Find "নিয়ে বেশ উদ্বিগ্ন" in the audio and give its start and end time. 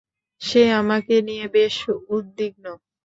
1.27-2.65